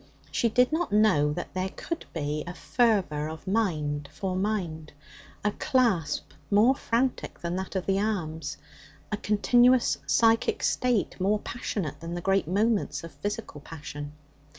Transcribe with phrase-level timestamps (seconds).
[0.31, 4.93] She did not know that there could be a fervour of mind for mind,
[5.45, 8.57] a clasp more frantic than that of the arms,
[9.11, 14.13] a continuous psychic state more passionate than the great moments of physical passion.